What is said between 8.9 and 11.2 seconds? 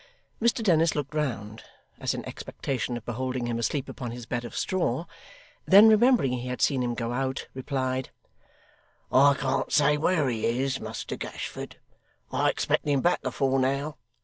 'I can't say where he is, Muster